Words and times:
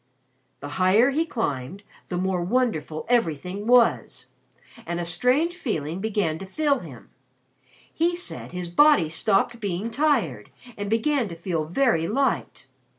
The 0.61 0.67
higher 0.81 1.11
he 1.11 1.27
climbed, 1.27 1.83
the 2.07 2.17
more 2.17 2.41
wonderful 2.41 3.05
everything 3.07 3.67
was, 3.67 4.29
and 4.83 4.99
a 4.99 5.05
strange 5.05 5.53
feeling 5.53 5.99
began 6.01 6.39
to 6.39 6.47
fill 6.47 6.79
him. 6.79 7.11
He 7.93 8.15
said 8.15 8.51
his 8.51 8.69
body 8.69 9.09
stopped 9.09 9.59
being 9.59 9.91
tired 9.91 10.49
and 10.75 10.89
began 10.89 11.27
to 11.29 11.35
feel 11.35 11.65
very 11.65 12.07
light. 12.07 12.65